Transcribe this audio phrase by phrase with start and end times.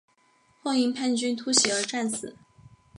[0.63, 2.35] 后因叛军袭击而战死。